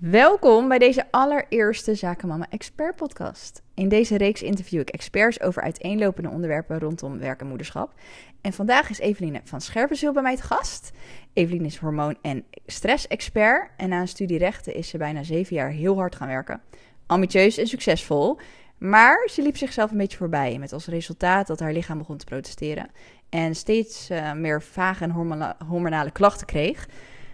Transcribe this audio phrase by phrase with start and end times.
[0.00, 3.62] Welkom bij deze allereerste Zakenmama Expert podcast.
[3.74, 7.94] In deze reeks interview ik experts over uiteenlopende onderwerpen rondom werk en moederschap.
[8.40, 10.90] En vandaag is Eveline van Scherpenzeel bij mij te gast.
[11.32, 15.70] Eveline is hormoon- en stress-expert en na een studie rechten is ze bijna zeven jaar
[15.70, 16.60] heel hard gaan werken.
[17.06, 18.38] Ambitieus en succesvol,
[18.78, 22.24] maar ze liep zichzelf een beetje voorbij met als resultaat dat haar lichaam begon te
[22.24, 22.90] protesteren
[23.28, 25.10] en steeds uh, meer vage en
[25.66, 26.86] hormonale klachten kreeg.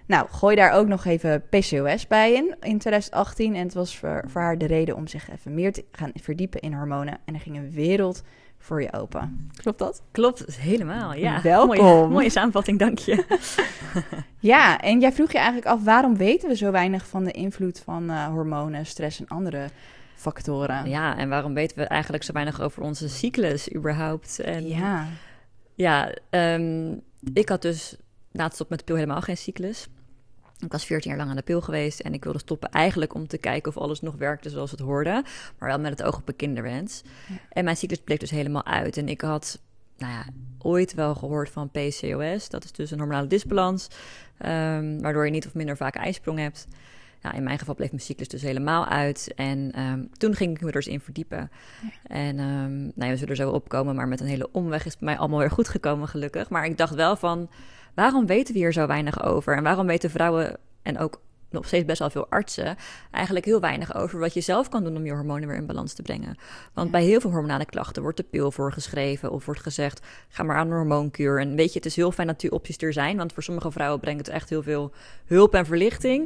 [0.07, 3.55] Nou, gooi daar ook nog even PCOS bij in, in 2018.
[3.55, 6.61] En het was voor, voor haar de reden om zich even meer te gaan verdiepen
[6.61, 7.19] in hormonen.
[7.25, 8.23] En er ging een wereld
[8.59, 9.51] voor je open.
[9.57, 10.03] Klopt dat?
[10.11, 11.43] Klopt, helemaal, ja.
[11.43, 11.77] Welkom.
[11.77, 13.25] Mooie, mooie samenvatting, dank je.
[14.39, 17.81] ja, en jij vroeg je eigenlijk af, waarom weten we zo weinig van de invloed
[17.81, 19.69] van uh, hormonen, stress en andere
[20.15, 20.89] factoren?
[20.89, 24.41] Ja, en waarom weten we eigenlijk zo weinig over onze cyclus überhaupt?
[24.41, 25.07] En, ja.
[25.75, 27.03] Ja, um,
[27.33, 27.97] ik had dus
[28.31, 29.89] na het stoppen met de pil helemaal geen cyclus.
[30.65, 33.27] Ik was 14 jaar lang aan de pil geweest en ik wilde stoppen eigenlijk om
[33.27, 35.25] te kijken of alles nog werkte zoals het hoorde,
[35.59, 37.03] maar wel met het oog op een kinderwens.
[37.49, 38.97] En mijn cyclus bleek dus helemaal uit.
[38.97, 39.61] En ik had,
[39.99, 40.25] nou ja,
[40.59, 43.89] ooit wel gehoord van PCOS, dat is dus een hormonale disbalans,
[44.39, 46.67] um, waardoor je niet of minder vaak ijsprong hebt.
[47.23, 49.33] Ja, in mijn geval bleef mijn cyclus dus helemaal uit.
[49.37, 51.51] En um, toen ging ik me er eens in verdiepen.
[52.07, 54.93] En um, nou ja, we zullen er zo opkomen, maar met een hele omweg is
[54.93, 56.51] het mij allemaal weer goed gekomen, gelukkig.
[56.51, 57.49] Maar ik dacht wel van,
[57.95, 59.57] waarom weten we hier zo weinig over?
[59.57, 61.21] En waarom weten vrouwen en ook
[61.55, 62.77] nog steeds best wel veel artsen
[63.11, 65.93] eigenlijk heel weinig over wat je zelf kan doen om je hormonen weer in balans
[65.93, 66.37] te brengen.
[66.73, 70.57] Want bij heel veel hormonale klachten wordt de pil voorgeschreven of wordt gezegd: ga maar
[70.57, 71.41] aan een hormoonkuur.
[71.41, 73.71] En weet je, het is heel fijn dat die opties er zijn, want voor sommige
[73.71, 74.93] vrouwen brengt het echt heel veel
[75.25, 76.23] hulp en verlichting.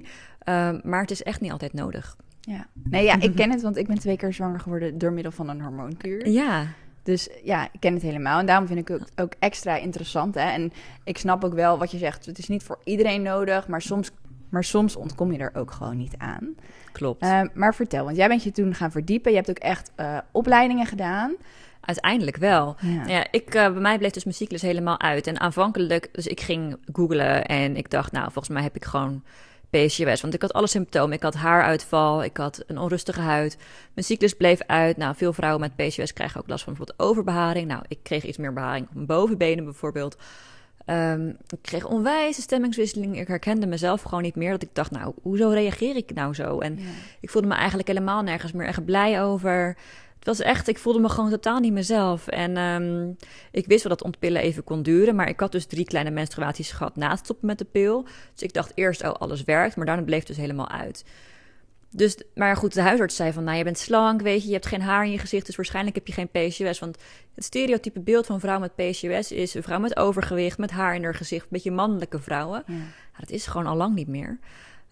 [0.48, 2.16] Um, maar het is echt niet altijd nodig.
[2.41, 5.32] Ja, nee, ja, ik ken het, want ik ben twee keer zwanger geworden door middel
[5.32, 6.28] van een hormoonkuur.
[6.28, 6.66] Ja.
[7.08, 8.38] Dus ja, ik ken het helemaal.
[8.38, 10.34] En daarom vind ik het ook extra interessant.
[10.34, 10.50] Hè?
[10.50, 10.72] En
[11.04, 12.26] ik snap ook wel wat je zegt.
[12.26, 14.10] Het is niet voor iedereen nodig, maar soms,
[14.48, 16.54] maar soms ontkom je er ook gewoon niet aan.
[16.92, 17.24] Klopt.
[17.24, 19.30] Uh, maar vertel, want jij bent je toen gaan verdiepen.
[19.30, 21.34] Je hebt ook echt uh, opleidingen gedaan.
[21.80, 22.76] Uiteindelijk wel.
[22.80, 23.06] Ja.
[23.06, 25.26] ja ik, uh, bij mij bleef dus mijn cyclus helemaal uit.
[25.26, 29.22] En aanvankelijk, dus ik ging googlen en ik dacht, nou, volgens mij heb ik gewoon
[29.70, 30.20] PCOS.
[30.20, 31.16] Want ik had alle symptomen.
[31.16, 33.56] Ik had haaruitval, ik had een onrustige huid.
[33.94, 34.96] Mijn cyclus bleef uit.
[34.96, 37.68] Nou, veel vrouwen met PCOS krijgen ook last van bijvoorbeeld overbeharing.
[37.68, 40.16] Nou, ik kreeg iets meer beharing op mijn bovenbenen bijvoorbeeld.
[40.86, 43.20] Um, ik kreeg onwijze stemmingswisseling.
[43.20, 44.50] Ik herkende mezelf gewoon niet meer.
[44.50, 46.58] Dat ik dacht, nou, hoezo reageer ik nou zo?
[46.58, 46.84] En ja.
[47.20, 49.76] ik voelde me eigenlijk helemaal nergens meer echt blij over.
[50.18, 52.26] Het was echt, ik voelde me gewoon totaal niet mezelf.
[52.26, 53.16] En um,
[53.50, 55.14] ik wist wel dat ontpillen even kon duren.
[55.14, 58.02] Maar ik had dus drie kleine menstruaties gehad na het stoppen met de pil.
[58.32, 59.76] Dus ik dacht eerst, oh, alles werkt.
[59.76, 61.04] Maar daarna bleef het dus helemaal uit.
[61.90, 64.66] Dus, maar goed, de huisarts zei van, nou, je bent slank, weet je, je hebt
[64.66, 66.78] geen haar in je gezicht, dus waarschijnlijk heb je geen PCOS.
[66.78, 66.96] Want
[67.34, 71.04] het stereotype beeld van vrouw met PCOS is een vrouw met overgewicht, met haar in
[71.04, 72.62] haar gezicht, een beetje mannelijke vrouwen.
[72.66, 72.74] Ja.
[73.18, 74.38] Dat is gewoon al lang niet meer.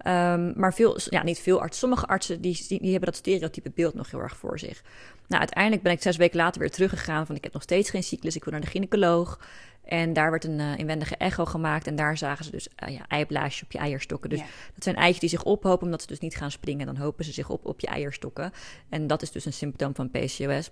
[0.06, 1.78] Um, maar veel, ja, niet veel artsen.
[1.78, 4.82] Sommige artsen die, die, die, hebben dat stereotype beeld nog heel erg voor zich.
[5.26, 7.26] Nou, uiteindelijk ben ik zes weken later weer teruggegaan.
[7.26, 8.36] Van ik heb nog steeds geen cyclus.
[8.36, 9.40] Ik wil naar de gynaecoloog.
[9.84, 11.86] En daar werd een uh, inwendige echo gemaakt.
[11.86, 14.30] En daar zagen ze dus uh, ja, eiblaasjes op je eierstokken.
[14.30, 14.46] Dus ja.
[14.74, 16.86] dat zijn eitjes die zich ophopen omdat ze dus niet gaan springen.
[16.86, 18.52] Dan hopen ze zich op op je eierstokken.
[18.88, 20.70] En dat is dus een symptoom van PCOS.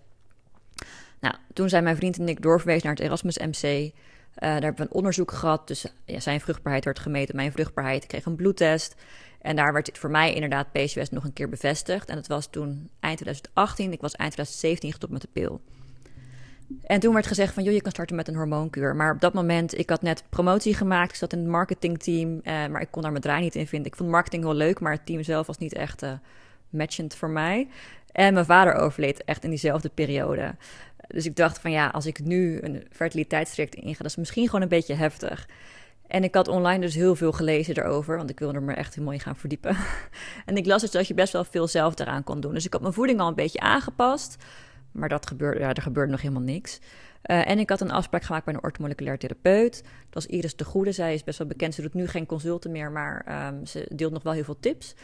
[1.20, 3.92] Nou, toen zijn mijn vriend en ik doorverwezen naar het Erasmus MC.
[4.34, 5.68] Uh, daar hebben we een onderzoek gehad.
[5.68, 7.36] Dus ja, zijn vruchtbaarheid werd gemeten.
[7.36, 8.06] Mijn vruchtbaarheid.
[8.06, 8.94] Kreeg een bloedtest.
[9.40, 12.08] En daar werd voor mij inderdaad PCOS nog een keer bevestigd.
[12.08, 13.92] En dat was toen eind 2018.
[13.92, 15.60] Ik was eind 2017 gestopt met de pil.
[16.82, 18.96] En toen werd gezegd van, joh, je kan starten met een hormoonkuur.
[18.96, 21.10] Maar op dat moment, ik had net promotie gemaakt.
[21.10, 23.90] Ik zat in het marketingteam, eh, maar ik kon daar mijn draai niet in vinden.
[23.90, 26.12] Ik vond marketing wel leuk, maar het team zelf was niet echt uh,
[26.68, 27.68] matchend voor mij.
[28.12, 30.54] En mijn vader overleed echt in diezelfde periode.
[31.08, 34.62] Dus ik dacht van, ja, als ik nu een fertiliteitstraject inga, dat is misschien gewoon
[34.62, 35.48] een beetje heftig.
[36.06, 38.94] En ik had online dus heel veel gelezen erover, want ik wilde er me echt
[38.94, 39.76] heel mooi gaan verdiepen.
[40.46, 42.54] en ik las dus dat je best wel veel zelf eraan kon doen.
[42.54, 44.44] Dus ik had mijn voeding al een beetje aangepast,
[44.92, 46.80] maar dat gebeurde, ja, er gebeurde nog helemaal niks.
[47.26, 49.82] Uh, en ik had een afspraak gemaakt bij een orthomoleculair therapeut.
[49.82, 50.92] Dat was Iris de Goede.
[50.92, 51.74] Zij is best wel bekend.
[51.74, 54.94] Ze doet nu geen consulten meer, maar um, ze deelt nog wel heel veel tips.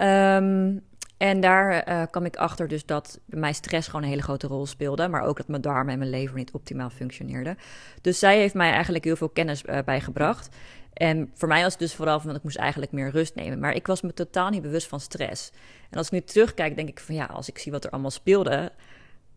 [0.00, 0.82] Um,
[1.18, 4.46] en daar uh, kwam ik achter dus dat bij mij stress gewoon een hele grote
[4.46, 5.08] rol speelde.
[5.08, 7.58] Maar ook dat mijn darmen en mijn lever niet optimaal functioneerden.
[8.00, 10.56] Dus zij heeft mij eigenlijk heel veel kennis uh, bijgebracht.
[10.92, 13.58] En voor mij was het dus vooral van ik moest eigenlijk meer rust nemen.
[13.58, 15.52] Maar ik was me totaal niet bewust van stress.
[15.90, 18.10] En als ik nu terugkijk, denk ik van ja, als ik zie wat er allemaal
[18.10, 18.72] speelde...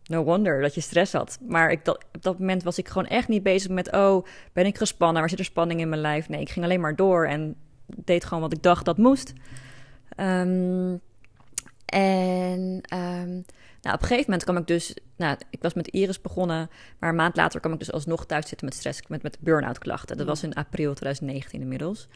[0.02, 1.38] No wonder dat je stress had.
[1.48, 3.92] Maar ik, dat, op dat moment was ik gewoon echt niet bezig met...
[3.92, 5.20] oh, ben ik gespannen?
[5.20, 6.28] Waar zit er spanning in mijn lijf?
[6.28, 7.56] Nee, ik ging alleen maar door en
[7.86, 9.32] deed gewoon wat ik dacht dat moest.
[10.16, 11.00] Um,
[11.92, 13.44] en um,
[13.82, 17.10] nou, op een gegeven moment kwam ik dus, nou, ik was met Iris begonnen, maar
[17.10, 20.16] een maand later kwam ik dus alsnog thuis zitten met stress, met, met burn-out klachten.
[20.16, 22.08] Dat was in april 2019 inmiddels.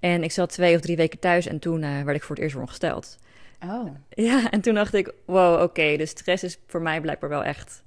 [0.00, 2.44] En ik zat twee of drie weken thuis en toen uh, werd ik voor het
[2.44, 3.18] eerst ongesteld.
[3.64, 3.86] Oh.
[4.08, 7.82] Ja, en toen dacht ik, wow, oké, de stress is voor mij blijkbaar wel echt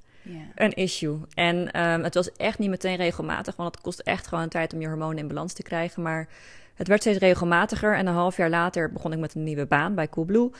[0.55, 1.19] een issue.
[1.33, 4.81] En um, het was echt niet meteen regelmatig, want het kost echt gewoon tijd om
[4.81, 6.01] je hormonen in balans te krijgen.
[6.01, 6.27] Maar
[6.75, 9.95] het werd steeds regelmatiger en een half jaar later begon ik met een nieuwe baan
[9.95, 10.51] bij Coolblue.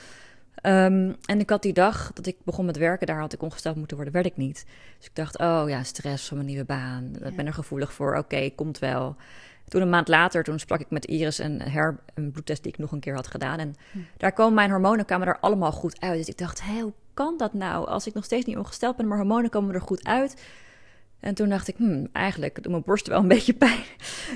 [0.62, 3.76] Um, en ik had die dag dat ik begon met werken, daar had ik ongesteld
[3.76, 4.64] moeten worden, werd ik niet.
[4.96, 8.16] Dus ik dacht, oh ja, stress van mijn nieuwe baan, ik ben er gevoelig voor,
[8.16, 9.16] oké, komt wel.
[9.68, 12.78] Toen een maand later, toen sprak ik met Iris en her, een bloedtest die ik
[12.78, 13.58] nog een keer had gedaan.
[13.58, 13.98] En hm.
[14.16, 16.18] daar komen mijn hormonen kwamen er allemaal goed uit.
[16.18, 17.86] Dus ik dacht, hé, hoe kan dat nou?
[17.86, 20.42] Als ik nog steeds niet ongesteld ben, mijn hormonen komen er goed uit.
[21.20, 23.82] En toen dacht ik, hmm, eigenlijk doet mijn borst wel een beetje pijn.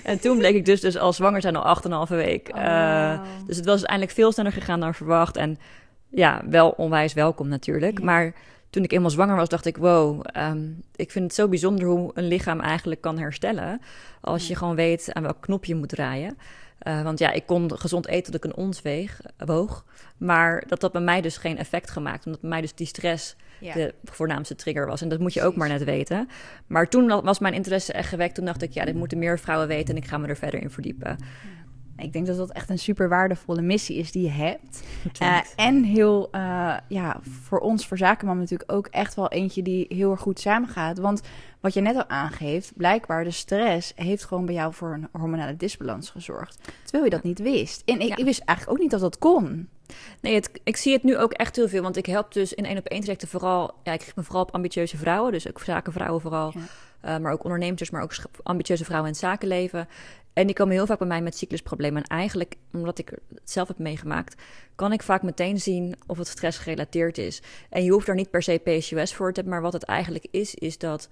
[0.05, 2.51] en toen bleek ik dus, dus al zwanger zijn al acht en een halve week.
[2.55, 5.37] Oh, uh, dus het was uiteindelijk veel sneller gegaan dan verwacht.
[5.37, 5.59] En
[6.15, 8.03] ja, wel onwijs welkom natuurlijk.
[8.03, 8.35] Maar
[8.71, 12.11] toen ik eenmaal zwanger was, dacht ik: wow, ehm, ik vind het zo bijzonder hoe
[12.15, 13.81] een lichaam eigenlijk kan herstellen.
[14.21, 16.39] Als je gewoon weet aan welk knop je moet draaien.
[16.87, 19.85] Uh, want ja, ik kon gezond eten tot ik een ons weeg, woog.
[20.17, 22.27] Maar dat had bij mij dus geen effect gemaakt.
[22.27, 25.03] Omdat bij mij dus die stress de voornaamste trigger was.
[25.03, 26.29] En dat moet je ook maar net weten.
[26.67, 28.35] Maar toen was mijn interesse echt gewekt.
[28.35, 29.95] Toen dacht ik, ja, dit moeten meer vrouwen weten.
[29.97, 31.17] En ik ga me er verder in verdiepen.
[32.03, 34.83] Ik denk dat dat echt een super waardevolle missie is die je hebt.
[35.23, 39.87] Uh, en heel, uh, ja, voor ons, voor Zakenman natuurlijk ook echt wel eentje die
[39.89, 40.99] heel erg goed samengaat.
[40.99, 41.21] Want
[41.61, 45.57] wat je net al aangeeft, blijkbaar de stress heeft gewoon bij jou voor een hormonale
[45.57, 46.59] disbalans gezorgd.
[46.83, 47.83] Terwijl je dat niet wist.
[47.85, 49.69] En ik, ik wist eigenlijk ook niet dat dat kon.
[50.21, 51.83] Nee, het, ik zie het nu ook echt heel veel.
[51.83, 53.75] Want ik help dus in één op één trajecten vooral...
[53.83, 55.33] Ja, ik richt me vooral op ambitieuze vrouwen.
[55.33, 56.53] Dus ook zakenvrouwen vooral.
[57.05, 59.89] Uh, maar ook ondernemers, maar ook ambitieuze vrouwen in het zakenleven.
[60.33, 62.03] En die komen heel vaak bij mij met cyclusproblemen.
[62.03, 64.43] En eigenlijk, omdat ik het zelf heb meegemaakt,
[64.75, 67.43] kan ik vaak meteen zien of het stress gerelateerd is.
[67.71, 70.27] En je hoeft er niet per se PCOS voor te hebben, maar wat het eigenlijk
[70.31, 71.09] is, is dat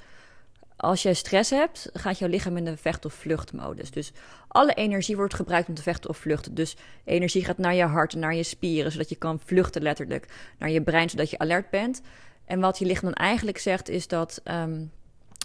[0.81, 3.91] als jij stress hebt, gaat jouw lichaam in de vecht- of vluchtmodus.
[3.91, 4.13] Dus
[4.49, 6.55] alle energie wordt gebruikt om te vechten of vluchten.
[6.55, 10.27] Dus energie gaat naar je hart, naar je spieren, zodat je kan vluchten letterlijk.
[10.59, 12.03] Naar je brein, zodat je alert bent.
[12.45, 14.91] En wat je lichaam dan eigenlijk zegt, is dat um,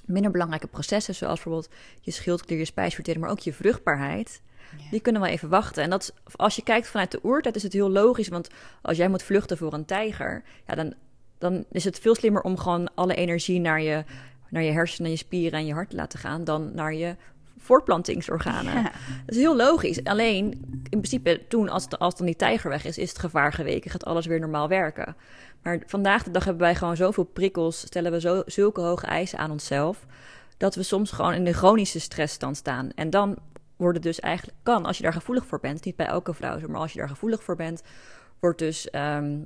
[0.06, 4.42] minder belangrijke processen, zoals bijvoorbeeld je schildklier, je spijsvertering, maar ook je vruchtbaarheid,
[4.92, 5.84] die kunnen wel even wachten.
[5.84, 8.28] En dat, als je kijkt vanuit de oertijd, is het heel logisch.
[8.28, 8.50] Want
[8.81, 10.94] als jij moet vluchten voor een tijger, ja, dan,
[11.38, 14.04] dan is het veel slimmer om gewoon alle energie naar je,
[14.50, 17.16] naar je hersenen, je spieren en je hart te laten gaan, dan naar je
[17.58, 18.84] voortplantingsorganen.
[19.25, 20.04] Dat is heel logisch.
[20.04, 23.54] Alleen, in principe, toen, als, het, als dan die tijger weg is, is het gevaar
[23.54, 23.92] geweken.
[23.92, 25.16] Gaat alles weer normaal werken.
[25.65, 29.39] Maar vandaag de dag hebben wij gewoon zoveel prikkels, stellen we zo, zulke hoge eisen
[29.39, 30.06] aan onszelf,
[30.57, 32.91] dat we soms gewoon in de chronische stressstand staan.
[32.95, 33.38] En dan
[33.75, 36.59] wordt het dus eigenlijk, kan, als je daar gevoelig voor bent, niet bij elke vrouw,
[36.67, 37.81] maar als je daar gevoelig voor bent,
[38.39, 39.38] wordt dus ehm,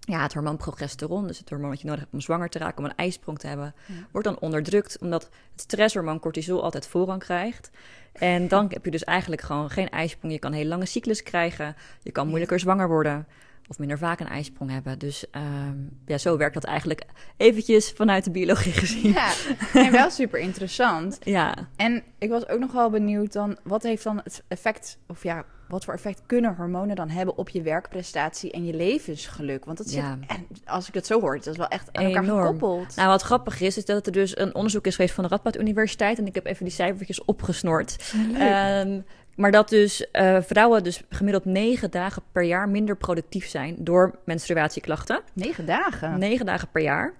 [0.00, 2.78] ja, het hormoon progesteron, dus het hormoon dat je nodig hebt om zwanger te raken,
[2.78, 3.74] om een ijsprong te hebben,
[4.12, 7.70] wordt dan onderdrukt, omdat het stresshormoon cortisol altijd voorrang krijgt.
[8.12, 10.32] En dan heb je dus eigenlijk gewoon geen ijsprong.
[10.32, 13.26] Je kan een hele lange cyclus krijgen, je kan moeilijker zwanger worden
[13.68, 14.98] of minder vaak een ijsprong hebben.
[14.98, 15.76] Dus ehm,
[16.06, 17.04] ja, zo werkt dat eigenlijk
[17.36, 19.12] eventjes vanuit de biologie gezien.
[19.12, 19.32] Ja,
[19.74, 21.18] en wel super interessant.
[21.24, 21.68] ja.
[21.76, 25.44] En ik was ook nog wel benieuwd dan, wat heeft dan het effect, of ja,
[25.68, 29.64] wat voor effect kunnen hormonen dan hebben op je werkprestatie en je levensgeluk?
[29.64, 30.18] Want dat zit, ja.
[30.26, 32.96] en als ik het zo hoor, dat is wel echt aan elkaar gekoppeld.
[32.96, 35.56] Nou, wat grappig is, is dat er dus een onderzoek is geweest van de Radboud
[35.58, 36.18] Universiteit.
[36.18, 38.14] En ik heb even die cijfertjes opgesnort.
[38.38, 39.04] Um,
[39.36, 44.18] maar dat dus uh, vrouwen dus gemiddeld negen dagen per jaar minder productief zijn door
[44.24, 45.20] menstruatieklachten.
[45.32, 46.18] Negen dagen?
[46.18, 47.14] Negen dagen per jaar.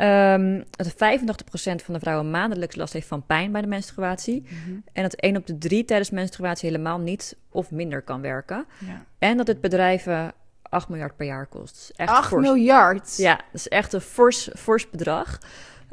[0.00, 0.94] Um, dat 85%
[1.84, 4.42] van de vrouwen maandelijks last heeft van pijn bij de menstruatie.
[4.42, 4.76] Mhm.
[4.92, 8.66] En dat 1 op de 3 tijdens menstruatie helemaal niet of minder kan werken.
[8.78, 9.04] Ja.
[9.18, 11.92] En dat het bedrijven 8 miljard per jaar kost.
[11.96, 13.16] Echt 8 miljard?
[13.16, 15.38] Ja, dat is echt een fors, fors bedrag.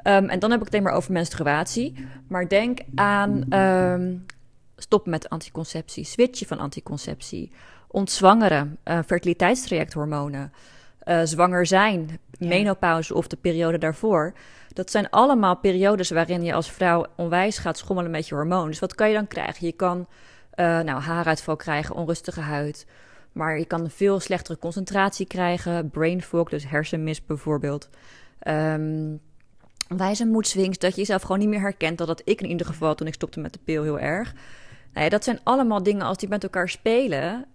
[0.03, 2.07] Um, en dan heb ik het alleen maar over menstruatie.
[2.27, 4.25] Maar denk aan um,
[4.81, 7.51] stoppen met anticonceptie, switchen van anticonceptie,
[7.87, 10.53] ontzwangeren, uh, fertiliteitstrajecthormonen,
[11.05, 14.33] uh, zwanger zijn, menopauze of de periode daarvoor.
[14.73, 18.67] Dat zijn allemaal periodes waarin je als vrouw onwijs gaat schommelen met je hormoon.
[18.67, 19.65] Dus wat kan je dan krijgen?
[19.65, 20.05] Je kan uh,
[20.79, 22.85] nou, haaruitval krijgen, onrustige huid.
[23.31, 25.89] Maar je kan een veel slechtere concentratie krijgen.
[25.89, 27.89] Brain fog, dus hersenmis bijvoorbeeld.
[28.47, 29.19] Um,
[29.87, 31.97] wijze moedswings, dat je jezelf gewoon niet meer herkent.
[31.97, 34.33] Dat had ik in ieder geval toen ik stopte met de pil heel erg.
[34.93, 37.45] Nou ja, dat zijn allemaal dingen als die met elkaar spelen.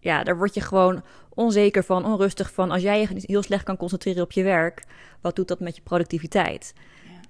[0.00, 1.02] Ja, daar word je gewoon
[1.34, 2.70] onzeker van, onrustig van.
[2.70, 4.84] Als jij je heel slecht kan concentreren op je werk,
[5.20, 6.74] wat doet dat met je productiviteit?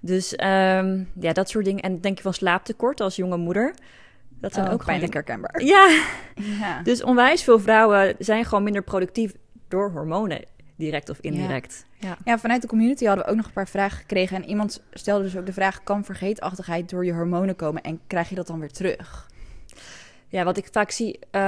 [0.01, 1.83] Dus um, ja, dat soort dingen.
[1.83, 3.75] En denk je van slaaptekort als jonge moeder.
[4.41, 5.63] Dat zijn oh, ook pijnlijk herkenbaar.
[5.63, 6.03] Ja.
[6.61, 6.83] ja.
[6.83, 9.33] Dus onwijs veel vrouwen zijn gewoon minder productief
[9.69, 10.45] door hormonen,
[10.77, 11.87] direct of indirect.
[11.99, 12.17] Ja.
[12.25, 12.39] ja.
[12.39, 14.37] vanuit de community hadden we ook nog een paar vragen gekregen.
[14.37, 18.29] En iemand stelde dus ook de vraag: kan vergeetachtigheid door je hormonen komen en krijg
[18.29, 19.33] je dat dan weer terug?
[20.35, 21.41] Ja, wat ik vaak zie, um,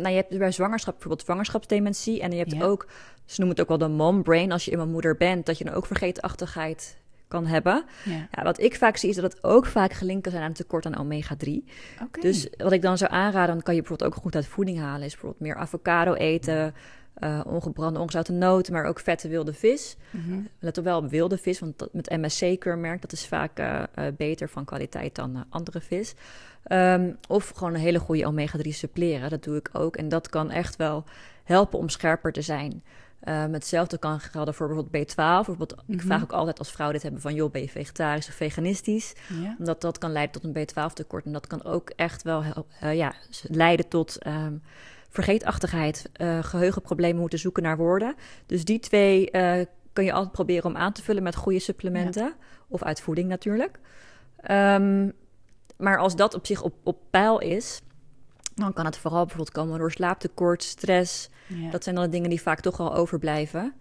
[0.00, 2.20] nou, je hebt bij zwangerschap bijvoorbeeld zwangerschapsdementie.
[2.20, 2.86] En je hebt ook,
[3.24, 5.64] ze noemen het ook wel de mom brain, als je eenmaal moeder bent, dat je
[5.64, 6.98] dan ook vergeetachtigheid
[7.28, 7.84] kan hebben.
[8.04, 8.28] Ja.
[8.30, 8.42] ja.
[8.42, 10.86] wat ik vaak zie is dat het ook vaak gelinkt kan zijn aan een tekort
[10.86, 11.50] aan omega-3.
[12.02, 12.22] Okay.
[12.22, 15.06] Dus wat ik dan zou aanraden, dan kan je bijvoorbeeld ook goed uit voeding halen,
[15.06, 16.74] is bijvoorbeeld meer avocado eten,
[17.18, 19.96] uh, ongebrande, ongezouten noten, maar ook vette wilde vis.
[20.10, 23.82] Mm Let op wel op wilde vis, want dat, met MSC-keurmerk, dat is vaak uh,
[23.98, 26.14] uh, beter van kwaliteit dan andere vis.
[26.68, 29.96] Um, of gewoon een hele goede omega-3 suppleren, dat doe ik ook.
[29.96, 31.04] En dat kan echt wel
[31.44, 32.82] helpen om scherper te zijn.
[33.28, 35.14] Um, hetzelfde kan gelden voor bijvoorbeeld B12.
[35.16, 36.06] Bijvoorbeeld, Ik mhm.
[36.06, 37.34] vraag ook altijd als vrouwen dit hebben van...
[37.34, 39.14] joh, ben je vegetarisch of veganistisch?
[39.42, 39.54] Ja.
[39.58, 41.24] Omdat dat kan leiden tot een B12-tekort.
[41.24, 42.42] En dat kan ook echt wel
[42.82, 44.62] uh, ja, leiden tot um,
[45.08, 46.10] vergeetachtigheid...
[46.20, 48.14] Uh, geheugenproblemen moeten zoeken naar woorden.
[48.46, 49.54] Dus die twee uh,
[49.92, 51.22] kun je altijd proberen om aan te vullen...
[51.22, 52.34] met goede supplementen.
[52.68, 53.78] Of uit voeding natuurlijk.
[54.50, 55.12] Um,
[55.76, 57.80] maar als dat op zich op, op peil is...
[58.54, 61.28] dan kan het vooral bijvoorbeeld komen door slaaptekort, stress...
[61.70, 63.74] Dat zijn dan de dingen die vaak toch wel overblijven.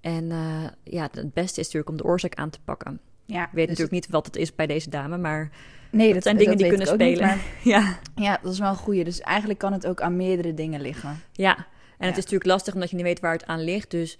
[0.00, 3.00] En uh, ja, het beste is natuurlijk om de oorzaak aan te pakken.
[3.24, 5.50] Ja, ik weet dus natuurlijk niet wat het is bij deze dame, maar
[5.90, 7.28] nee, dat, zijn dingen die kunnen spelen.
[7.28, 7.42] Niet,
[7.74, 7.98] ja.
[8.14, 9.04] ja, dat is wel een goede.
[9.04, 11.20] Dus eigenlijk kan het ook aan meerdere dingen liggen.
[11.32, 11.56] Ja,
[11.98, 13.90] en het is natuurlijk lastig omdat je niet weet waar het aan ligt.
[13.90, 14.18] Dus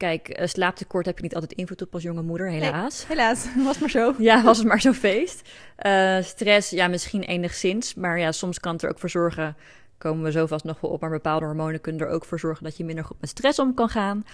[0.00, 3.06] kijk, uh, slaaptekort heb je niet altijd invloed op als jonge moeder, helaas.
[3.06, 4.14] helaas, was maar zo.
[4.18, 5.48] Ja, was het maar zo feest.
[5.86, 7.94] Uh, stress, ja, misschien enigszins.
[7.94, 9.56] Maar ja, soms kan het er ook voor zorgen
[9.98, 11.00] komen we zo vast nog wel op.
[11.00, 13.74] Maar bepaalde hormonen kunnen er ook voor zorgen dat je minder goed met stress om
[13.74, 14.24] kan gaan.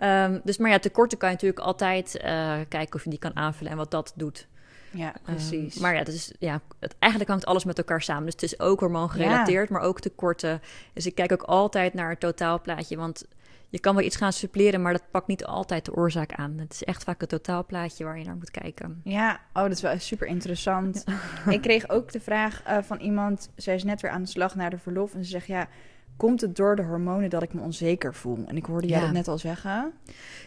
[0.00, 0.24] Ja.
[0.24, 3.36] Um, dus maar ja, tekorten kan je natuurlijk altijd uh, kijken of je die kan
[3.36, 4.46] aanvullen en wat dat doet.
[4.90, 5.76] Ja, ehm, precies.
[5.76, 8.24] Um, maar ja, is, ja het, eigenlijk hangt alles met elkaar samen.
[8.24, 9.74] Dus het is ook hormoongerelateerd, ja.
[9.74, 10.60] maar ook tekorten.
[10.92, 12.96] Dus ik kijk ook altijd naar het totaalplaatje.
[12.96, 13.24] Want
[13.72, 16.58] je kan wel iets gaan suppleren, maar dat pakt niet altijd de oorzaak aan.
[16.58, 19.00] Het is echt vaak het totaalplaatje waar je naar moet kijken.
[19.04, 21.04] Ja, oh, dat is wel super interessant.
[21.48, 24.54] ik kreeg ook de vraag uh, van iemand, zij is net weer aan de slag
[24.54, 25.68] naar de verlof en ze zegt ja,
[26.16, 28.44] komt het door de hormonen dat ik me onzeker voel?
[28.46, 29.04] En ik hoorde jij ja.
[29.04, 29.92] dat net al zeggen.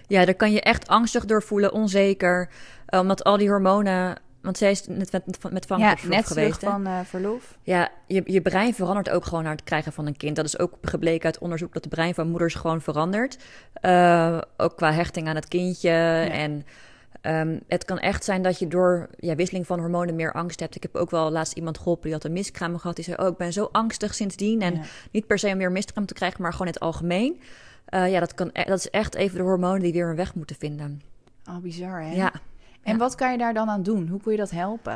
[0.08, 2.50] Ja, daar kan je echt angstig door voelen, onzeker,
[2.89, 6.64] uh, omdat al die hormonen want zij is net met, met van ja, net geweest.
[6.64, 7.58] van uh, verlof.
[7.62, 10.36] Ja, je, je brein verandert ook gewoon naar het krijgen van een kind.
[10.36, 13.38] Dat is ook gebleken uit onderzoek dat het brein van moeders gewoon verandert.
[13.82, 15.90] Uh, ook qua hechting aan het kindje.
[15.90, 16.30] Ja.
[16.30, 16.66] En
[17.22, 20.75] um, het kan echt zijn dat je door ja, wisseling van hormonen meer angst hebt.
[20.75, 22.96] Ik heb ook wel laatst iemand geholpen die had een miskraam gehad.
[22.96, 24.62] Die zei, oh, ik ben zo angstig sindsdien.
[24.62, 24.82] En ja.
[25.12, 27.42] niet per se om meer miskraam te krijgen, maar gewoon in het algemeen.
[27.90, 30.36] Uh, ja, dat, kan, e-, dat is echt even de hormonen die weer een weg
[30.36, 31.02] moeten vinden.
[31.50, 32.14] Oh, bizar hè?
[32.14, 32.34] Ja.
[32.86, 34.08] En wat kan je daar dan aan doen?
[34.08, 34.96] Hoe kun je dat helpen?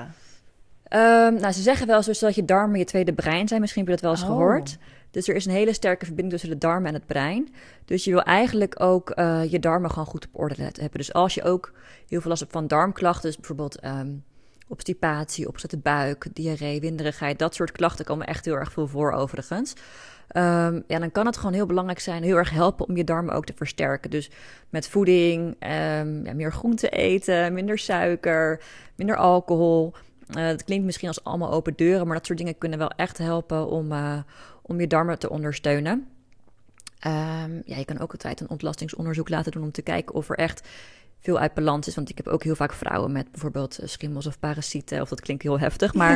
[0.94, 3.62] Um, nou, ze zeggen wel zo dat je darmen je tweede brein zijn.
[3.62, 4.38] Misschien heb je dat wel eens oh.
[4.38, 4.78] gehoord.
[5.12, 7.54] Dus er is een hele sterke verbinding tussen de darmen en het brein.
[7.86, 10.92] Dus je wil eigenlijk ook uh, je darmen gewoon goed op orde hebben.
[10.92, 11.74] Dus als je ook
[12.08, 14.24] heel veel last hebt van darmklachten, dus bijvoorbeeld um,
[14.68, 19.74] obstipatie, opzette buik, diarree, winderigheid, dat soort klachten komen echt heel erg veel voor overigens.
[20.36, 23.34] Um, ja, dan kan het gewoon heel belangrijk zijn, heel erg helpen om je darmen
[23.34, 24.10] ook te versterken.
[24.10, 24.30] Dus
[24.70, 28.62] met voeding, um, ja, meer groente eten, minder suiker,
[28.96, 29.94] minder alcohol.
[30.38, 33.18] Uh, het klinkt misschien als allemaal open deuren, maar dat soort dingen kunnen wel echt
[33.18, 34.18] helpen om, uh,
[34.62, 36.08] om je darmen te ondersteunen.
[37.08, 40.38] Um, ja, je kan ook altijd een ontlastingsonderzoek laten doen om te kijken of er
[40.38, 40.68] echt
[41.20, 41.96] veel uit balans is.
[41.96, 45.02] Want ik heb ook heel vaak vrouwen met bijvoorbeeld eh, schimmels of parasieten.
[45.02, 45.94] Of dat klinkt heel heftig.
[45.94, 46.16] Maar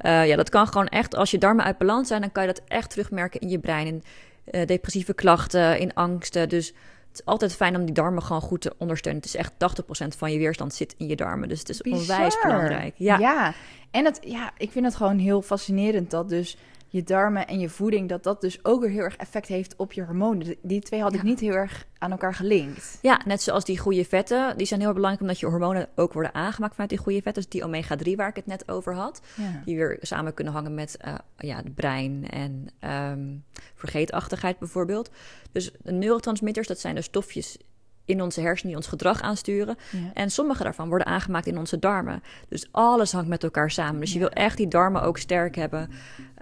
[0.00, 1.14] uh, ja, dat kan gewoon echt.
[1.14, 3.86] Als je darmen uit balans zijn, dan kan je dat echt terugmerken in je brein.
[3.86, 4.02] In
[4.50, 6.48] uh, depressieve klachten, in angsten.
[6.48, 6.66] Dus
[7.08, 9.22] het is altijd fijn om die darmen gewoon goed te ondersteunen.
[9.22, 11.48] Het is echt 80% van je weerstand zit in je darmen.
[11.48, 12.00] Dus het is Bizar.
[12.00, 12.94] onwijs belangrijk.
[12.96, 13.18] Ja.
[13.18, 13.54] ja,
[13.90, 16.56] en het, ja, ik vind het gewoon heel fascinerend dat dus
[16.94, 19.92] je darmen en je voeding, dat dat dus ook weer heel erg effect heeft op
[19.92, 20.56] je hormonen.
[20.62, 22.98] Die twee had ik niet heel erg aan elkaar gelinkt.
[23.02, 24.56] Ja, net zoals die goede vetten.
[24.56, 27.42] Die zijn heel belangrijk omdat je hormonen ook worden aangemaakt vanuit die goede vetten.
[27.42, 29.20] Dus die omega-3 waar ik het net over had.
[29.36, 29.62] Ja.
[29.64, 32.68] Die weer samen kunnen hangen met uh, ja, het brein en
[33.12, 35.10] um, vergeetachtigheid bijvoorbeeld.
[35.52, 37.58] Dus neurotransmitters, dat zijn de stofjes
[38.04, 39.76] in onze hersenen die ons gedrag aansturen.
[39.90, 39.98] Ja.
[40.14, 42.22] En sommige daarvan worden aangemaakt in onze darmen.
[42.48, 44.00] Dus alles hangt met elkaar samen.
[44.00, 45.90] Dus je wil echt die darmen ook sterk hebben.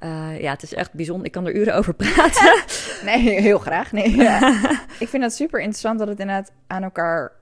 [0.04, 1.26] Uh, ja, het is echt bijzonder.
[1.26, 2.64] Ik kan er uren over praten.
[3.11, 3.92] nee, heel graag.
[3.92, 4.61] Nee, ja.
[4.99, 7.33] Ik vind het super interessant dat het inderdaad aan elkaar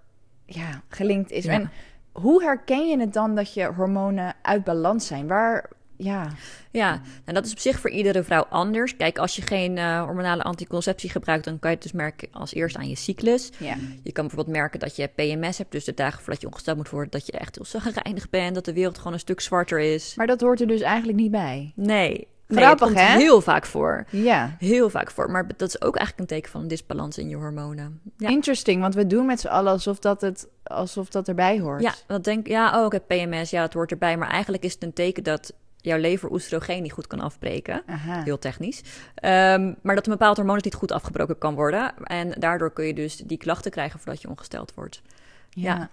[0.45, 1.47] ja, gelinkt is.
[1.47, 1.71] En
[2.13, 5.27] hoe herken je het dan dat je hormonen uit balans zijn?
[5.27, 5.71] Waar,
[6.03, 6.29] ja.
[6.71, 8.97] Ja, en dat is op zich voor iedere vrouw anders.
[8.97, 12.55] Kijk, als je geen uh, hormonale anticonceptie gebruikt, dan kan je het dus merken als
[12.55, 13.51] eerst aan je cyclus.
[13.59, 13.77] Ja.
[14.03, 16.91] Je kan bijvoorbeeld merken dat je PMS hebt, dus de dagen voordat je ongesteld moet
[16.91, 20.15] worden, dat je echt heel zagrijnig bent, dat de wereld gewoon een stuk zwarter is.
[20.17, 21.73] Maar dat hoort er dus eigenlijk niet bij.
[21.75, 22.29] Nee.
[22.49, 23.17] Grappig, nee, hè?
[23.17, 24.07] heel vaak voor.
[24.11, 24.57] Ja.
[24.59, 25.31] Heel vaak voor.
[25.31, 28.01] Maar dat is ook eigenlijk een teken van een disbalans in je hormonen.
[28.17, 28.29] Ja.
[28.29, 31.83] Interesting, want we doen met z'n allen alsof dat, het, alsof dat erbij hoort.
[31.83, 34.17] Ja, dat denk ja, oh, ik heb PMS, ja, dat hoort erbij.
[34.17, 37.83] Maar eigenlijk is het een teken dat jouw lever oestrogeen niet goed kan afbreken.
[38.25, 38.83] Heel technisch.
[39.15, 41.95] Ehm, maar dat een bepaald hormoon niet goed afgebroken kan worden.
[42.05, 45.03] En daardoor kun je dus die klachten krijgen voordat je ongesteld wordt.
[45.51, 45.89] Ja.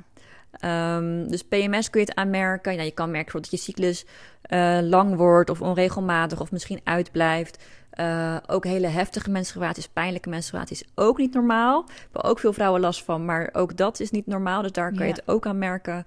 [0.52, 2.76] Ehm, dus PMS kun je het aanmerken.
[2.76, 4.06] Ja, je kan merken dat je cyclus
[4.50, 7.64] uh, lang wordt of onregelmatig of misschien uitblijft.
[8.00, 11.84] Uh, ook hele heftige menstruaties, pijnlijke menstruaties, ook niet normaal.
[11.86, 14.62] We hebben ook veel vrouwen last van, maar ook dat is niet normaal.
[14.62, 16.06] Dus daar kan je het ook aan merken.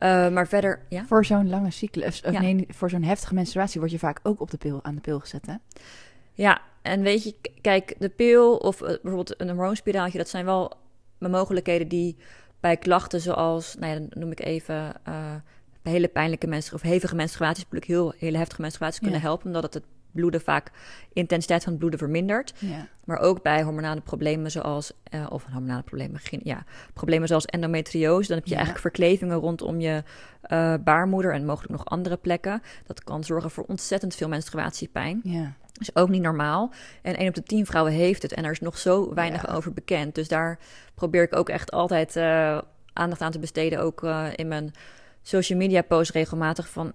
[0.00, 1.04] Uh, maar verder, ja.
[1.04, 4.50] Voor zo'n lange cyclus, of nee, voor zo'n heftige menstruatie word je vaak ook op
[4.50, 5.54] de pil, aan de pil gezet, hè?
[6.32, 10.72] Ja, en weet je, kijk, de pil of bijvoorbeeld een hormoonspiraaltje, dat zijn wel
[11.18, 12.16] mogelijkheden die
[12.60, 15.34] bij klachten zoals, nou ja, dan noem ik even, uh,
[15.82, 19.74] hele pijnlijke mensen of hevige menstruaties, natuurlijk heel hele heftige menstruaties kunnen helpen, omdat het
[19.74, 19.84] het
[20.18, 20.70] bloeden vaak
[21.12, 22.52] intensiteit van het bloeden vermindert.
[22.58, 22.86] Ja.
[23.04, 28.36] Maar ook bij hormonale problemen zoals, uh, of hormonale problemen, ja, problemen zoals endometriose, dan
[28.36, 30.02] heb je eigenlijk verklevingen rondom je
[30.52, 32.62] uh, baarmoeder en mogelijk nog andere plekken.
[32.86, 35.20] Dat kan zorgen voor ontzettend veel menstruatiepijn.
[35.22, 36.72] Ja is ook niet normaal.
[37.02, 39.72] En één op de tien vrouwen heeft het en er is nog zo weinig over
[39.72, 40.14] bekend.
[40.14, 40.58] Dus daar
[40.94, 42.58] probeer ik ook echt altijd uh,
[42.92, 43.80] aandacht aan te besteden.
[43.80, 44.02] Ook
[44.34, 44.72] in mijn
[45.22, 46.92] social media posts regelmatig van...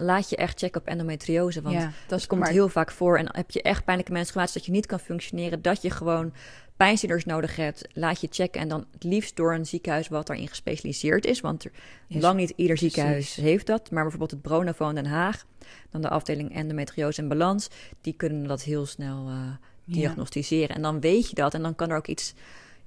[0.00, 2.50] Laat je echt checken op endometriose, want ja, dat komt maar...
[2.50, 3.18] heel vaak voor.
[3.18, 6.32] En heb je echt pijnlijke menstruatie dat je niet kan functioneren, dat je gewoon
[6.76, 8.60] pijnstillers nodig hebt, laat je checken.
[8.60, 11.40] En dan het liefst door een ziekenhuis wat daarin gespecialiseerd is.
[11.40, 11.70] Want er,
[12.08, 13.90] lang niet ieder ziekenhuis heeft dat.
[13.90, 15.44] Maar bijvoorbeeld het Bronovo in Den Haag,
[15.90, 17.68] dan de afdeling endometriose en balans,
[18.00, 19.36] die kunnen dat heel snel uh,
[19.84, 20.76] diagnosticeren.
[20.76, 22.34] En dan weet je dat en dan kan er ook iets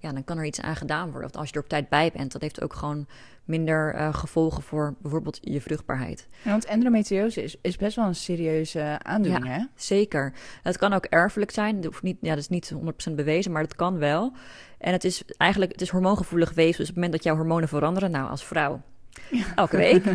[0.01, 1.21] ja, dan kan er iets aan gedaan worden.
[1.21, 3.07] Want als je er op tijd bij bent, dat heeft ook gewoon
[3.45, 6.27] minder uh, gevolgen voor bijvoorbeeld je vruchtbaarheid.
[6.43, 9.65] Ja, want endometriose is, is best wel een serieuze aandoening, ja, hè?
[9.75, 10.33] Zeker.
[10.63, 11.75] Het kan ook erfelijk zijn.
[11.75, 12.73] Dat, hoeft niet, ja, dat is niet
[13.11, 14.33] 100% bewezen, maar het kan wel.
[14.77, 16.77] En het is eigenlijk het is hormoongevoelig weefsel.
[16.77, 18.81] Dus op het moment dat jouw hormonen veranderen, nou als vrouw,
[19.31, 19.45] ja.
[19.55, 20.13] elke week, uh,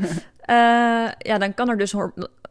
[1.18, 1.94] ja, dan kan er dus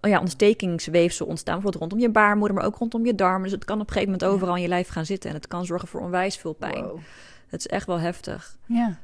[0.02, 1.54] ja, ontstekingsweefsel ontstaan.
[1.54, 3.44] Bijvoorbeeld rondom je baarmoeder, maar ook rondom je darmen.
[3.44, 5.30] Dus het kan op een gegeven moment overal in je lijf gaan zitten.
[5.30, 6.84] En het kan zorgen voor onwijs veel pijn.
[6.84, 7.00] Wow.
[7.48, 8.58] Het is echt wel heftig.
[8.66, 8.98] Ja.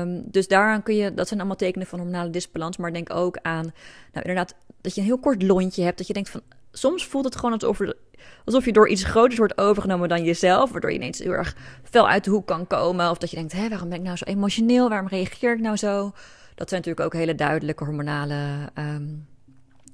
[0.00, 2.76] Um, dus daaraan kun je, dat zijn allemaal tekenen van hormonale disbalans.
[2.76, 3.72] Maar denk ook aan,
[4.12, 5.98] nou inderdaad, dat je een heel kort lontje hebt.
[5.98, 6.40] Dat je denkt van,
[6.72, 7.96] soms voelt het gewoon alsof, er,
[8.44, 10.70] alsof je door iets groters wordt overgenomen dan jezelf.
[10.70, 13.10] Waardoor je ineens heel erg fel uit de hoek kan komen.
[13.10, 14.88] Of dat je denkt, hé, waarom ben ik nou zo emotioneel?
[14.88, 16.12] Waarom reageer ik nou zo?
[16.56, 19.26] Dat zijn natuurlijk ook hele duidelijke hormonale, um,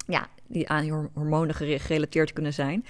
[0.07, 2.85] ja, die aan hormonen gerelateerd kunnen zijn.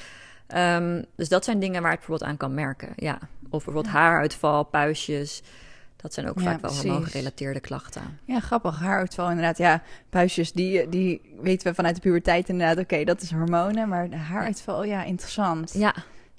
[0.55, 2.93] Um, dus dat zijn dingen waar ik bijvoorbeeld aan kan merken.
[2.95, 3.17] Ja.
[3.43, 5.43] Of bijvoorbeeld haaruitval, puistjes.
[5.95, 8.19] Dat zijn ook vaak wel hormoongerelateerde klachten.
[8.25, 8.79] Ja, grappig.
[8.79, 9.57] Haaruitval inderdaad.
[9.57, 12.77] Ja, puistjes, die, die weten we vanuit de puberteit inderdaad.
[12.77, 13.89] Oké, dat is hormonen.
[13.89, 15.73] Maar de haaruitval, ja, interessant.
[15.73, 15.95] Ja.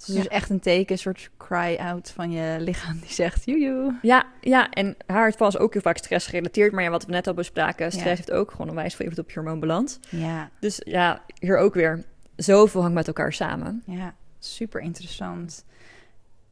[0.06, 3.98] Het is dus echt een teken, een soort cry-out van je lichaam die zegt joejoe.
[4.02, 6.72] Ja, ja, en haaruitval is ook heel vaak stressgerelateerd.
[6.72, 9.24] Maar ja, wat we net al bespraken, stress heeft ook gewoon een wijze van invloed
[9.24, 9.98] op je hormoonbalans.
[10.08, 10.50] Ja.
[10.60, 12.04] Dus ja, hier ook weer
[12.36, 13.82] zoveel hangt met elkaar samen.
[13.86, 15.64] Ja, super interessant.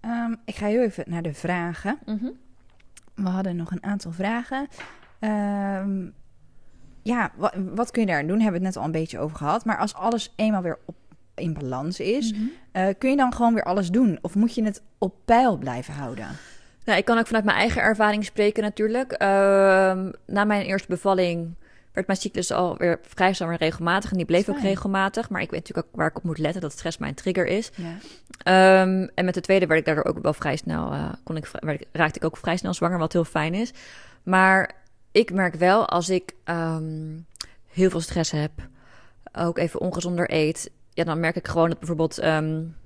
[0.00, 1.98] Um, ik ga heel even naar de vragen.
[2.04, 2.40] Mm
[3.14, 4.68] we hadden nog een aantal vragen.
[5.20, 6.14] Um,
[7.02, 8.40] ja, wat, wat, kun je daar doen?
[8.40, 9.64] Hebben we het net al een beetje over gehad.
[9.64, 10.96] Maar als alles eenmaal weer op,
[11.34, 12.50] in balans is, mm
[12.98, 14.18] kun je dan gewoon weer alles doen?
[14.20, 16.26] Of moet je het op peil blijven houden?
[16.84, 19.12] Nou, ik kan ook vanuit mijn eigen ervaring spreken natuurlijk.
[19.12, 19.18] Uh,
[20.26, 21.54] na mijn eerste bevalling
[21.92, 24.10] werd mijn cyclus alweer vrij snel regelmatig.
[24.10, 25.30] En die bleef ook regelmatig.
[25.30, 27.70] Maar ik weet natuurlijk ook waar ik op moet letten, dat stress mijn trigger is.
[27.74, 28.82] Ja.
[28.82, 31.50] Um, en met de tweede werd ik daardoor ook wel vrij snel, uh, kon ik,
[31.92, 33.72] raakte ik ook vrij snel zwanger, wat heel fijn is.
[34.22, 34.70] Maar
[35.12, 37.26] ik merk wel, als ik um,
[37.72, 38.50] heel veel stress heb,
[39.32, 42.76] ook even ongezonder eet, ja, dan merk ik gewoon dat bijvoorbeeld um,